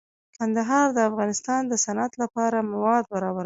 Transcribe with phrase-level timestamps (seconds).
[0.37, 3.39] کندهار د افغانستان د صنعت لپاره مواد برابروي.